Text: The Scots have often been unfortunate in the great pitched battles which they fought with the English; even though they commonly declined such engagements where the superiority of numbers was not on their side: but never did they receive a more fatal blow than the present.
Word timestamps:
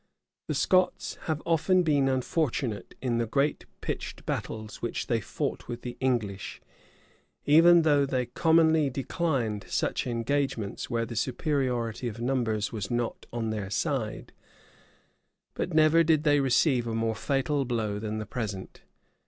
The 0.47 0.55
Scots 0.55 1.19
have 1.25 1.43
often 1.45 1.83
been 1.83 2.07
unfortunate 2.09 2.95
in 3.03 3.19
the 3.19 3.27
great 3.27 3.67
pitched 3.81 4.25
battles 4.25 4.81
which 4.81 5.05
they 5.05 5.21
fought 5.21 5.67
with 5.67 5.83
the 5.83 5.95
English; 5.99 6.59
even 7.45 7.83
though 7.83 8.07
they 8.07 8.25
commonly 8.25 8.89
declined 8.89 9.63
such 9.67 10.07
engagements 10.07 10.89
where 10.89 11.05
the 11.05 11.15
superiority 11.15 12.07
of 12.07 12.19
numbers 12.19 12.71
was 12.71 12.89
not 12.89 13.27
on 13.31 13.51
their 13.51 13.69
side: 13.69 14.33
but 15.53 15.71
never 15.75 16.03
did 16.03 16.23
they 16.23 16.39
receive 16.39 16.87
a 16.87 16.95
more 16.95 17.13
fatal 17.13 17.63
blow 17.63 17.99
than 17.99 18.17
the 18.17 18.25
present. 18.25 18.81